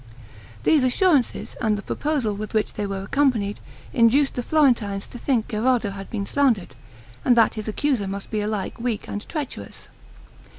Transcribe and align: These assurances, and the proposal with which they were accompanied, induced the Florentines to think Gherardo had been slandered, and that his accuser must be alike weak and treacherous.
These 0.63 0.83
assurances, 0.83 1.55
and 1.61 1.77
the 1.77 1.83
proposal 1.83 2.33
with 2.35 2.55
which 2.55 2.73
they 2.73 2.87
were 2.87 3.03
accompanied, 3.03 3.59
induced 3.93 4.33
the 4.33 4.41
Florentines 4.41 5.07
to 5.09 5.19
think 5.19 5.47
Gherardo 5.47 5.91
had 5.91 6.09
been 6.09 6.25
slandered, 6.25 6.73
and 7.23 7.37
that 7.37 7.53
his 7.53 7.67
accuser 7.67 8.07
must 8.07 8.31
be 8.31 8.41
alike 8.41 8.79
weak 8.79 9.07
and 9.07 9.23
treacherous. 9.29 9.89